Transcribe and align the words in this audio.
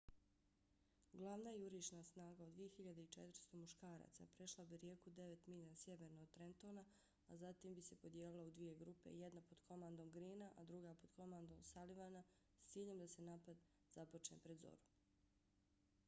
glavna 1.21 1.51
jurišna 1.63 2.03
snaga 2.11 2.45
od 2.45 2.53
2.400 2.59 3.53
muškaraca 3.59 4.25
prešla 4.37 4.65
bi 4.71 4.77
rijeku 4.83 5.11
devet 5.19 5.45
milja 5.47 5.75
sjeverno 5.83 6.23
od 6.23 6.31
trentona 6.39 6.85
a 7.27 7.37
zatim 7.43 7.75
bi 7.81 7.85
se 7.89 7.95
podijelila 8.07 8.43
u 8.45 8.51
dvije 8.51 8.75
grupe– 8.81 9.13
jedna 9.21 9.41
pod 9.53 9.61
komandom 9.69 10.11
greena 10.19 10.51
a 10.55 10.65
druga 10.65 10.95
pod 11.05 11.11
komandom 11.21 11.63
sullivana 11.63 12.23
s 12.63 12.67
ciljem 12.73 12.99
da 13.05 13.07
se 13.07 13.21
napad 13.31 13.61
započne 13.95 14.39
pred 14.39 14.57
zoru 14.57 14.87